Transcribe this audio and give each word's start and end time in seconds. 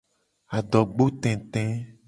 Adogbo 0.57 1.05
tete. 1.21 1.63